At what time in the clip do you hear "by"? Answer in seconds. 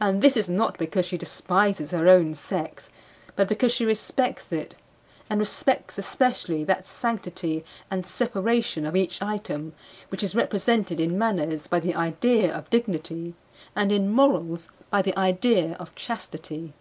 11.68-11.78, 14.90-15.02